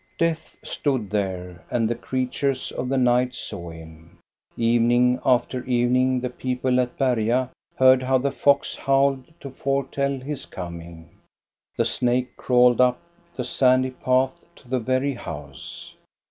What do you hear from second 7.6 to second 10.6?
heard how the fox howled to foretell his